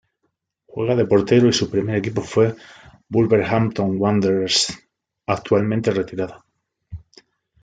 Juega 0.65 0.95
de 0.95 1.05
portero 1.05 1.47
y 1.47 1.53
su 1.53 1.69
primer 1.69 1.97
equipo 1.97 2.21
fue 2.23 2.55
Wolverhampton 3.07 3.97
Wanderers, 3.99 4.75
actualmente 5.27 5.91
retirado. 5.91 6.43